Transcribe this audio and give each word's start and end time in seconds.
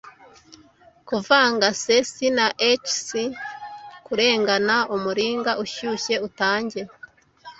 Kuvanga 1.07 1.67
CS 1.81 2.11
na 2.37 2.45
HS 2.87 3.07
kurengana 4.05 4.75
umuringa 4.95 5.51
ushyushye 5.63 6.15
utange 6.27 6.79